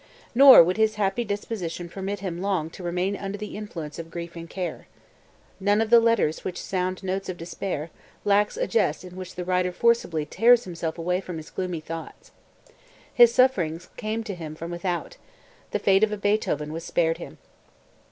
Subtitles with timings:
[0.33, 4.35] Nor would his happy disposition permit him long to remain under the influence of grief
[4.35, 4.87] and care.
[5.59, 7.91] None of the letters which sound notes of despair
[8.25, 12.31] lacks a jest in which the writer forcibly tears himself away from his gloomy thoughts.
[13.13, 15.17] His sufferings came to him from without;
[15.69, 17.37] the fate of a Beethoven was spared him.